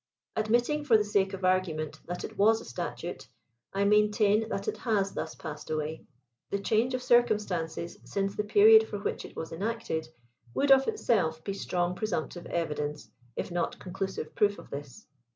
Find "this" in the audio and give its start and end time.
14.71-15.05